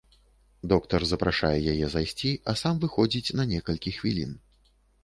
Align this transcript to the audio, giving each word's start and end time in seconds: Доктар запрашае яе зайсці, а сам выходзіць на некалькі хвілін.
Доктар 0.71 1.05
запрашае 1.11 1.53
яе 1.75 1.85
зайсці, 1.97 2.31
а 2.53 2.59
сам 2.65 2.83
выходзіць 2.87 3.35
на 3.39 3.43
некалькі 3.57 3.97
хвілін. 4.01 4.37